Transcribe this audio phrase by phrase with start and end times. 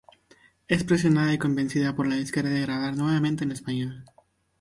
[0.67, 4.03] Es presionada y convencida por la disquera de grabar nuevamente en español.